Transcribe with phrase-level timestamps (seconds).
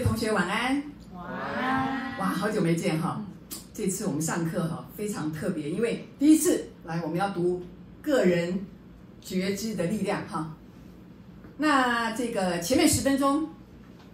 [0.00, 0.82] 位同学晚安。
[1.12, 2.18] 晚安。
[2.18, 3.22] 哇，好久没见哈！
[3.74, 7.62] 这次我们上课哈非常特别，因为第一次来我们要读
[8.00, 8.64] 个人
[9.20, 10.56] 觉知的力量哈。
[11.58, 13.46] 那这个前面十分钟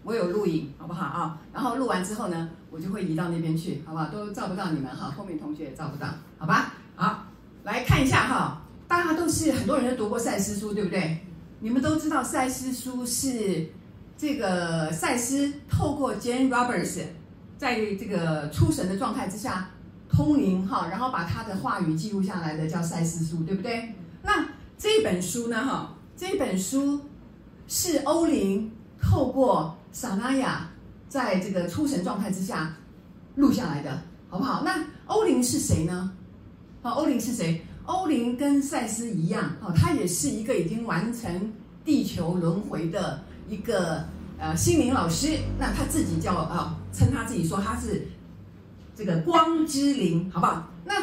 [0.03, 1.39] 我有录影，好不好啊？
[1.55, 4.07] 然后录完之后呢，我就会移到那边去，好不好？
[4.07, 6.75] 都照不到你们哈，后面同学也照不到，好吧？
[6.97, 7.27] 好，
[7.63, 11.21] 来看一下哈，大家都是很多人都读过赛斯书，对不对？
[11.61, 13.69] 你们都知道赛斯书是。
[14.19, 17.03] 这个赛斯透过 Jane Roberts，
[17.59, 19.69] 在这个出神的状态之下
[20.09, 23.93] 通灵哈，然后把他的话语记录下来的叫赛斯书，对不对？
[24.23, 24.49] 那
[24.79, 27.01] 这本书呢哈，这本书
[27.69, 30.71] 是欧林透过萨拉亚
[31.09, 32.75] 在这个出神状态之下
[33.35, 34.63] 录下来的，好不好？
[34.65, 36.11] 那欧林是谁呢？
[36.83, 37.63] 好，欧林是谁？
[37.85, 41.53] 欧林跟赛斯一样，哦，他也是一个已经完成
[41.85, 43.21] 地球轮回的。
[43.49, 44.05] 一个
[44.39, 48.07] 呃心灵老师，那他自己叫啊，称他自己说他是
[48.97, 50.69] 这个光之灵，好不好？
[50.85, 50.95] 那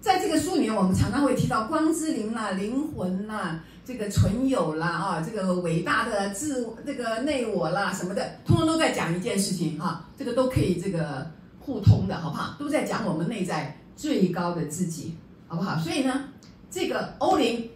[0.00, 12.54] 在这个书里面，我们常常会提到光之灵啦、灵魂啦、这个存有啦啊，这个伟大的自这个内我啦什么的，通通都在讲一件事情哈，这个都可以这个互通的，好不好？
[12.58, 15.16] 都在讲我们内在最高的自己，
[15.48, 15.76] 好不好？
[15.78, 16.24] 所以呢，
[16.70, 17.68] 这个欧林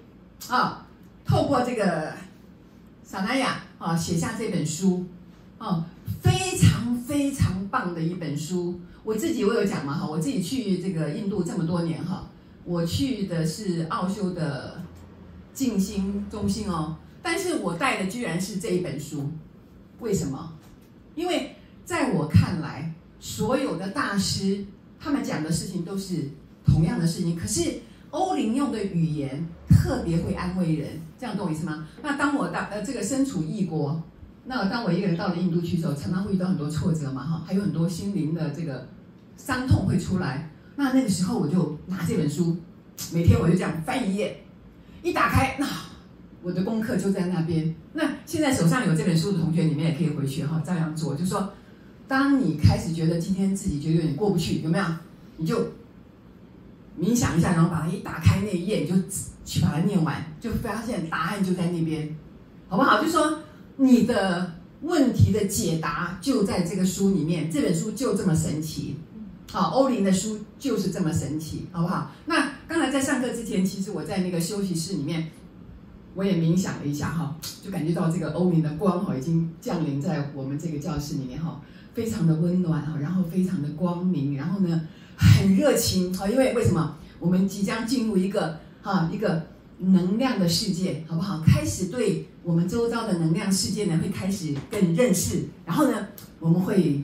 [0.48, 0.86] 啊，
[1.24, 2.12] 透过这个
[3.02, 3.61] 萨那亚。
[3.82, 5.04] 啊，写下这本书，
[5.58, 5.84] 哦，
[6.22, 8.80] 非常非常棒的一本书。
[9.02, 12.30] 我自己我有讲嘛哈，我自己去这个印度这么多年哈，
[12.64, 14.80] 我去的是奥修的
[15.52, 19.28] 静心中心哦，但是我带的居然是这一本书，
[19.98, 20.52] 为什么？
[21.16, 24.64] 因为在我看来，所有的大师
[25.00, 26.30] 他们讲的事情都是
[26.64, 27.80] 同样的事情，可是
[28.12, 30.88] 欧林用的语言特别会安慰人。
[31.18, 31.86] 这样懂我意思吗？
[32.02, 34.02] 那当我到呃这个身处异国，
[34.44, 38.88] 那当我一个人到了印度去的时候，常常会遇到很多挫折嘛哈，还有很多心灵的这个
[39.36, 40.50] 伤痛会出来。
[40.74, 42.56] 那那个时候我就拿这本书，
[43.12, 44.42] 每天我就这样翻一页，
[45.02, 45.66] 一打开，那
[46.42, 47.72] 我的功课就在那边。
[47.92, 51.14] 那现在手上有这本书的同学，你们也可以回去哈，照样做。
[51.14, 51.52] 就说，
[52.08, 54.84] 当你开始觉得今天自己觉得有点过不去，有没有？
[55.36, 55.56] 你就
[57.00, 58.94] 冥想一下，然后把它一打开那一页，你就。
[59.44, 62.16] 去把它念完，就发现答案就在那边，
[62.68, 63.02] 好不好？
[63.02, 63.40] 就说
[63.76, 68.96] 你的问题的解答就在这个书里面，这本书就这么神奇。
[69.50, 72.12] 好，欧林的书就是这么神奇，好不好？
[72.26, 75.32] 那刚才在上课之前，其实我在那个休息室里面，
[76.14, 81.60] 我也冥想了一下哈，就感觉到这个欧林的光哈已经降临在我们这个教室里面哈，
[81.92, 86.96] 非常的温暖哈，然后非常的光明，然后呢很热情哈，因为为什么？
[87.18, 88.58] 我们即将进入一个。
[88.84, 89.40] 哈，一个
[89.78, 91.40] 能量的世界，好不好？
[91.46, 95.44] 开始对我们周遭的能量世界呢，会开始更认识。
[95.64, 96.08] 然后呢，
[96.40, 97.00] 我们会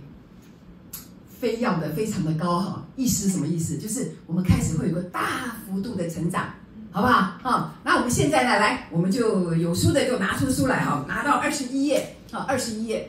[1.39, 2.85] 飞跃的非常的高哈。
[2.97, 3.79] 意思什么意思？
[3.79, 6.53] 就是我们开始会有个大幅度的成长，
[6.91, 7.39] 好不好？
[7.41, 13.09] 好，那我们现在呢，来，我们就有书的就拿出书来哈，拿到二十一页，好，二十一页。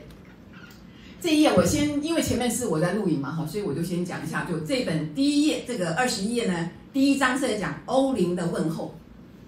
[1.20, 6.70] 这一页我先，因为前面是我在录影嘛哈，所以我就先讲一下，就这本第一页这个二十一页呢。
[6.92, 8.94] 第一章是在讲欧林的问候，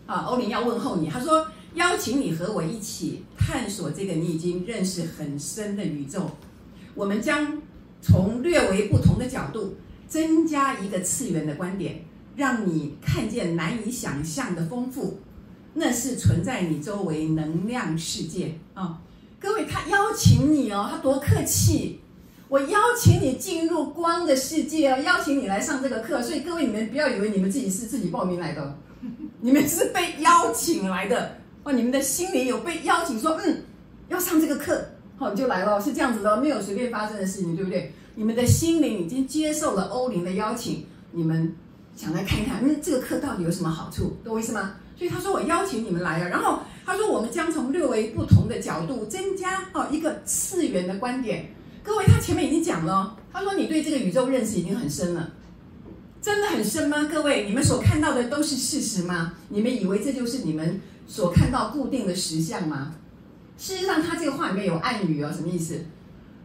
[0.07, 6.31] 啊，欧林要问候你，他说邀请你和我一起探索这个你已经认识很深的宇宙，
[6.95, 7.61] 我们将
[8.01, 9.75] 从略微不同的角度
[10.07, 12.05] 增加一个次元的观点，
[12.37, 15.19] 让你看见难以想象的丰富，
[15.75, 19.01] 那是存在你周围能量世界啊，
[19.43, 22.01] 各位，他邀请你哦，他多客气。
[22.49, 26.23] 我邀请你进入光的世界哦，邀请你来上这个课。
[26.23, 28.79] 所以各位，你们不要以为你们自己是自己报名来的，
[29.41, 31.73] 你们是被邀请来的哦。
[31.73, 33.65] 你们的心里有被邀请，说嗯，
[34.09, 34.81] 要上这个课，
[35.17, 37.93] 好，你就来了，是这样子的，没有随便发生的事情，对不对？
[38.15, 41.53] 你们的心灵已经接受了欧林的邀请，你们
[41.97, 44.75] 想来看一看，嗯，这个课到底有什么好处，懂我意思吗？
[44.95, 51.49] 所以他说我邀请你们来了，然后他说我们将从略微不同的角度增加哦一个次元的观点。
[51.83, 55.33] 各位，他前面已经讲了，他说你对这个宇宙认识已经很深了，
[56.21, 57.09] 真的很深吗？
[57.13, 59.35] 各位，你们所看到的都是事实吗？
[59.49, 62.95] 你们以为这就是你们所看到固定的实相吗？
[63.59, 65.85] 事实上，他这个话里面有暗语哦，什么意思？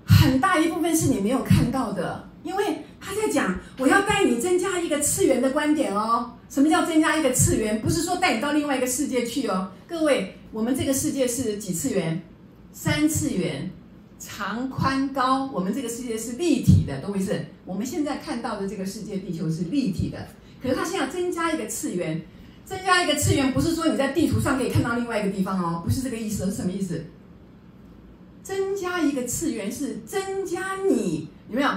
[0.07, 6.33] 很大一部分是你没有看到的，因为他在讲我要带你增加一个次元的观点哦。
[6.49, 7.81] 什么叫增加一个次元？
[7.81, 9.71] 不是说带你到另外一个世界去哦。
[9.87, 12.21] 各位，我们这个世界是几次元？
[12.71, 13.71] 三次元。
[14.19, 17.39] 长宽高，我们这个世界是立体的，懂我意思？
[17.65, 20.17] 我们现在看到的这个世界，地球是立体的。
[20.59, 22.19] 可是它现在增加一个次元，
[22.65, 27.05] 增加一个次元，不是说你在地图上可以看到另外一个地方哦，不是这个意思，是什么意思？
[28.41, 31.69] 增加一个次元是增加你有没有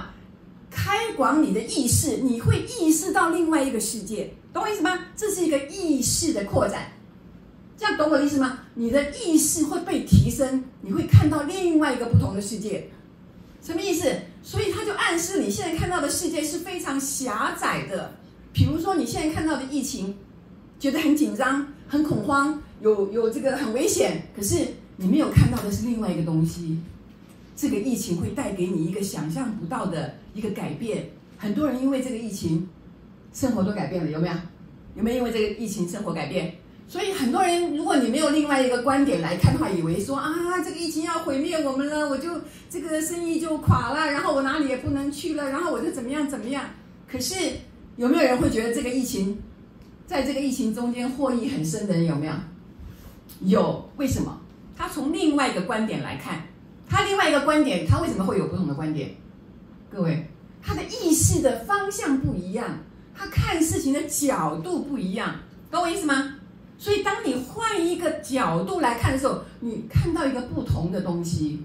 [0.91, 2.17] 开广你的意识？
[2.17, 5.07] 你会意识到另外一个世界，懂我意思吗？
[5.17, 6.91] 这是一个意识的扩展，
[7.77, 8.59] 这样懂我的意思吗？
[8.75, 12.91] 你的意识会被提升，你会看到另外一个不同的世界，
[13.63, 14.13] 什么意思？
[14.43, 18.15] 所以他就暗示你现在看到的世界是非常狭窄的。
[18.53, 20.17] 比如说你现在看到的疫情，
[20.81, 24.57] 觉得很紧张、很恐慌，有有这个很危险，可是。
[25.03, 26.77] 你没有看到的是另外一个东西，
[27.61, 31.11] 这个疫情会带给你一个想象不到的一个改变。
[31.37, 32.67] 很多人因为这个疫情，
[33.35, 34.35] 生活都改变了，有没有？
[34.97, 36.55] 有没有因为这个疫情生活改变？
[36.89, 40.33] 所以很多人，如果你没有另外一个观点来看的话，以为说啊，
[40.65, 42.31] 这个疫情要毁灭我们了，我就
[42.71, 46.65] 这个生意就垮了，然后我哪里也不能去了，然后我就怎么样怎么样。
[47.07, 47.35] 可是
[47.97, 49.39] 有没有人会觉得这个疫情，
[50.07, 52.33] 在这个疫情中间获益很深的人有没有？
[53.43, 54.41] 有，为什么？
[54.79, 56.43] 他从另外一个观点来看，
[56.91, 59.15] 他另外一个观点，他为什么会有不同的观点？
[59.91, 60.27] 各位，
[60.61, 62.67] 他的意识的方向不一样，
[63.17, 65.37] 他看事情的角度不一样，
[65.71, 66.35] 懂我意思吗？
[66.77, 71.63] 所以，当你换一个角度来看的时候，你看到一个不同的东西。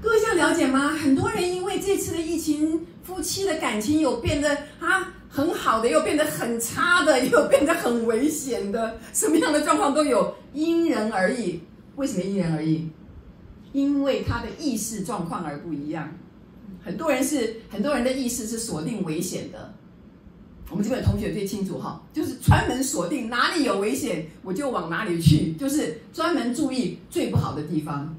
[0.00, 0.90] 各位想了解吗？
[0.90, 5.12] 很多人因为这次的疫情，夫妻的感情有变得啊。
[5.28, 11.60] 很好的，又变得很差的， 又变得很危险的，什么样的状况都有，因人而异。
[11.96, 12.88] 为什么因人而异？
[13.76, 16.08] 因为他的意识状况而不一样。
[16.82, 19.74] 很多人是很多人的意识是锁定危险的。
[20.70, 28.16] 我们这边同学最清楚哈，就是专门锁定哪里有危险，我就往哪里去，就是专门注意最不好的地方。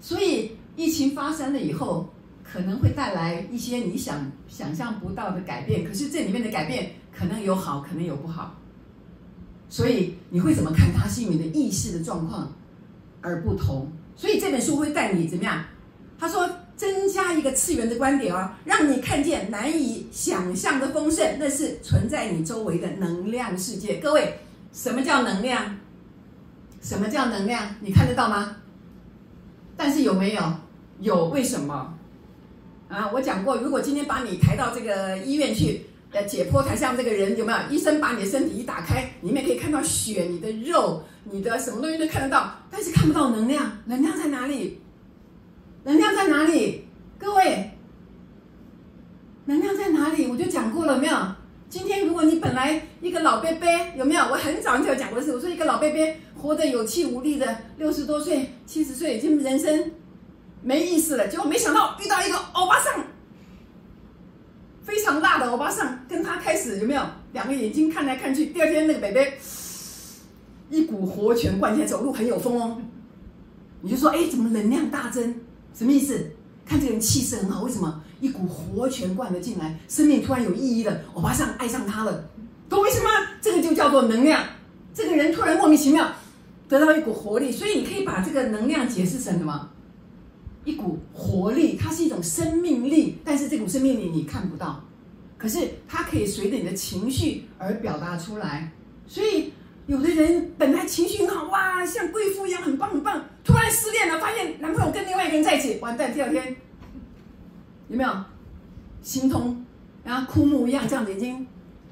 [0.00, 2.08] 所以疫情发生了以后。
[2.52, 8.58] 可能会带来一些你想想象不到的改变，可是这里面的改变可能有好，可能有不好，
[9.68, 11.06] 所以你会怎么看他？
[11.06, 12.52] 是你的意识的状况
[13.20, 13.86] 而不同。
[14.20, 15.64] 所以这本书会带你怎么样？
[16.18, 16.46] 他说
[16.76, 23.94] 增加一个次元的观点哦，让你看见难以想象的丰盛，那是存在你周围的能量世界。
[23.94, 24.38] 各位，
[24.74, 25.74] 什么叫能量？
[26.82, 27.74] 什么叫能量？
[27.80, 28.56] 你看得到吗？
[29.74, 30.42] 但是有没有？
[31.00, 31.94] 有，为什么？
[32.90, 37.58] 啊，我讲过，如果今天把你抬到这个医院去，呃，解剖台上这个人有没有？
[37.70, 43.78] 医生把你的身体一打开，里面可以看到血、你的肉、你的什么东西都看得到，但是看不到能量。
[43.84, 44.80] 能量在哪里？
[45.84, 46.84] 能量在哪里？
[47.16, 47.70] 各位，
[49.44, 50.26] 能量在哪里？
[50.26, 51.16] 我就讲过了，没有？
[51.68, 54.22] 今天如果你本来一个老伯伯，有没有？
[54.24, 59.92] 我很早就讲过的是，我说一个老伯伯活得有气无力的，六十多岁、七十岁，已经人生。
[60.62, 62.92] 没意思了，结果没想到遇到一个欧巴桑，
[64.90, 67.02] 非常辣的欧巴桑，跟他开始有没有
[67.32, 68.46] 两个眼睛看来看去？
[68.46, 69.38] 第二天那个北北
[70.68, 72.76] 一股活泉灌进来，走路很有风哦。
[73.82, 75.32] 你就说，哎，怎么能量大增？
[75.72, 76.32] 什么意思？
[76.66, 78.02] 看这个人气势很好，为什么？
[78.20, 81.00] 一股活泉灌了进来，生命突然有意义了。
[81.14, 82.24] 欧巴桑爱上他了，
[82.68, 83.10] 懂我意思吗？
[83.40, 84.44] 这个就叫做能量。
[84.92, 86.10] 这个人突然莫名其妙
[86.68, 89.70] 得到一股活力，所以你可以把这个能量解释成什么？
[90.64, 94.84] 一股活力，它是一种生命力，但是这股生命力你看不到，
[95.38, 95.58] 可是
[95.88, 98.70] 它可以随着你的情绪而表达出来。
[99.06, 99.52] 所以
[99.86, 106.54] 有的人本来情绪很好，哇，像贵妇一样很棒很棒，突然失恋了，发现男朋友跟另外一个人在一起，完蛋，第二天
[107.88, 108.10] 有没有
[109.02, 109.64] 心痛，
[110.04, 111.46] 然后枯木一样这样子已经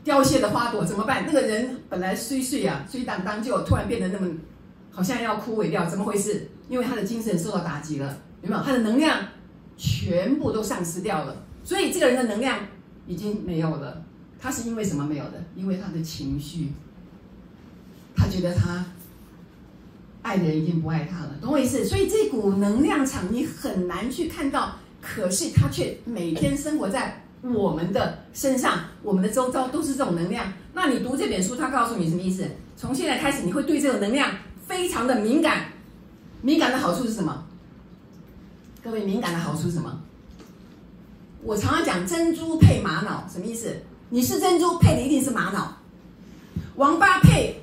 [0.04, 1.24] 凋谢的花朵怎么办？
[1.26, 4.30] 那个人本来碎碎啊，碎当当，就突然变得那么
[4.90, 6.50] 好像要枯萎掉，怎么回事？
[6.68, 8.18] 因为他的精神受到打击了。
[8.42, 8.62] 有没有？
[8.62, 9.20] 他的能量
[9.76, 12.58] 全部都丧失掉了，所以这个人的能量
[13.06, 14.02] 已经没有了。
[14.40, 15.44] 他是因为什么没有的？
[15.56, 16.72] 因为他的情绪，
[18.14, 18.84] 他觉得他
[20.22, 21.84] 爱的人已经不爱他了，懂我意思？
[21.84, 30.52] 所以这股能量场你很难去看到，可是他却每天生活在我们的身上，我们的周遭都是这种能量。
[30.72, 32.44] 那你读这本书，他告诉你什么意思？
[32.76, 34.30] 从现在开始，你会对这种能量
[34.66, 35.66] 非常的敏感。
[36.42, 37.44] 敏感的好处是什么？
[38.82, 40.00] 各位，敏感的好处是什么？
[41.42, 43.76] 我常常讲珍珠配玛瑙，什么意思？
[44.08, 45.76] 你是珍珠配的一定是玛瑙，
[46.76, 47.60] 王八配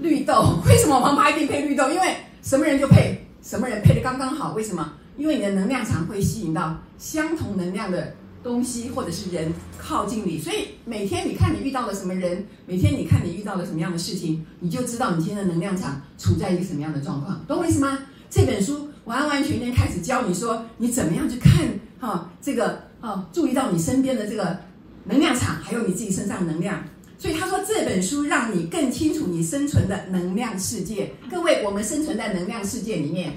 [0.00, 0.60] 绿豆。
[0.66, 1.90] 为什么王八一定配绿豆？
[1.90, 4.52] 因为什么人就配什么人，配的刚刚好。
[4.52, 4.92] 为什么？
[5.16, 10.38] 因为你的能量场会吸引到相同能量的东西或者是人靠近你。
[10.38, 17.42] 所以每天你看你遇到了什么人，每天你看你遇到了什么样的事情，你就知道你今天的能量场处在一个什么样的状况。
[17.48, 17.98] 懂我意思吗？
[18.28, 18.90] 这本书。
[19.04, 21.52] 完完全全开始教你说，你怎么样去看
[21.98, 24.58] 哈这个啊，注意到你身边的这个
[25.04, 26.82] 能量场，还有你自己身上的能量。
[27.18, 31.14] 所以他说这本书让你更清楚你生存的能量世界。
[31.30, 33.34] 各位，我们生存在能量世界里面，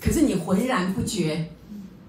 [0.00, 1.48] 可是你浑然不觉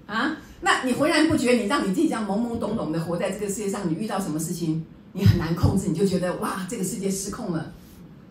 [0.06, 0.36] 啊？
[0.60, 7.72] 那你浑然不觉，你让你自己这样懵懵懂懂的活在这个世界上，你遇到什么事情，你很难控制，你就觉得哇，这个世界失控了。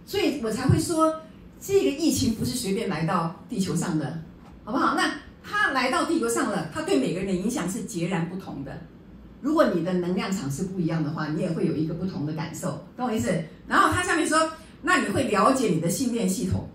[0.05, 1.21] 所以我才会说，
[1.59, 4.21] 这个疫情不是随便来到地球上的，
[4.67, 4.95] 好不好？
[4.95, 8.77] 那他来到地球上了，他对每个人的影响是截然不同的。
[9.39, 13.31] 如果你的能量场是不一样的话，你也会有一个不同的感受，懂我意思？
[13.65, 16.67] 然后他下面说，那你会了解你的信念系统。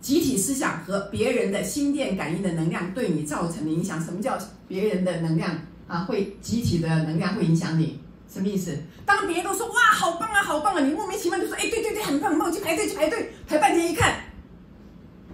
[0.00, 4.38] 集体思想和别人的心电感应的能量对你造成的影响，什么叫
[4.68, 5.50] 别人的能量
[5.88, 6.04] 啊？
[6.04, 7.98] 会集体的能量会影响你，
[8.32, 8.78] 什么意思？
[9.04, 14.14] 当别人都说哇好棒啊好棒啊，你莫名其妙就说哎对对对很棒很棒，去排队去排队，排半天一看，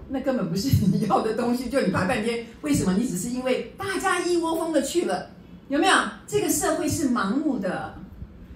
[0.09, 2.95] 那根本不是你要的东西，就你排半天，为什么？
[2.95, 5.31] 你只是因为大家一窝蜂的去了，
[5.69, 5.95] 有没有？
[6.27, 7.95] 这个社会是盲目的，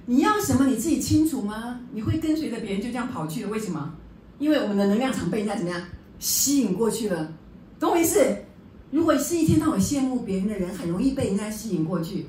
[0.06, 1.80] 你要什么你自己清楚吗？
[1.92, 3.94] 你会跟随着别人就这样跑去了，为什么？
[4.38, 5.82] 因为我们的能量场被人家怎么样？
[6.18, 7.32] 吸引过去了，
[7.78, 8.18] 懂我意思？
[8.90, 12.26] 如果是一天到晚羡慕别人的人，很容易被人家吸引过去。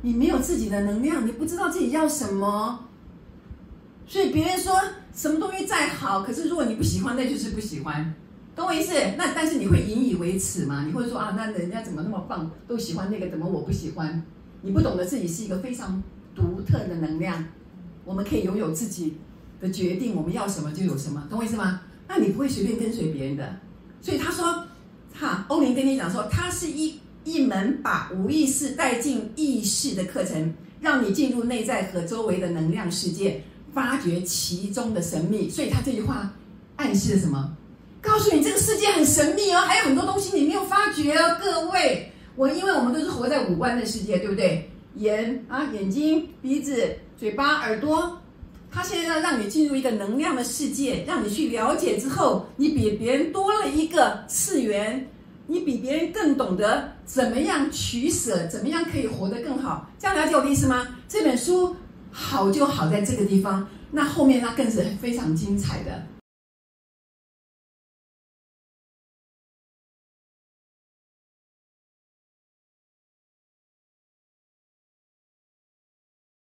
[0.00, 2.88] 你没有自己的能量，你不知道自己要什么，
[4.06, 4.72] 所以别人说
[5.14, 8.14] 什么东西再好，可是如果你不喜欢，那就是不喜欢，
[8.58, 8.92] 懂我意思？
[9.16, 10.84] 那但是你会引以为耻吗？
[10.84, 14.20] 你会说啊，那人家怎么那么棒，都喜欢那个，怎么我不喜欢？
[14.62, 16.02] 你不懂得自己是一个非常
[16.34, 17.44] 独特的能量，
[18.04, 19.16] 我们可以拥有自己
[19.60, 21.82] 的决定，我们要什么就有什么，懂我意思吗？
[22.08, 23.60] 那你不会随便跟随别人的，
[24.00, 24.66] 所以他说，
[25.14, 35.48] 哈，欧林跟你讲说，它是一一门把无意识带进意识的课程，让你进入内在和周围的能量世界，发掘其中的神秘。
[35.48, 36.34] 所以他这句话
[36.74, 37.56] 暗示了什么？
[38.00, 44.70] 告诉你这个世界很神秘哦，还有很多东西你没有发觉哦，各位，我因为我们都是活在五官的世界，对不对？
[44.94, 48.20] 眼啊，眼睛、鼻子、嘴巴、耳朵。
[48.70, 55.08] 他现在要让你进入一个能量的世界，让你去了解之后，你比别人多了一个次元，
[55.46, 59.90] 你比别人更懂得怎么样取舍，怎么样可以活得更好。
[59.98, 60.86] 这样了解我的意思吗？
[61.08, 61.74] 这本书
[62.12, 66.17] 好就好在这个地方，那后面那更是非常精彩的。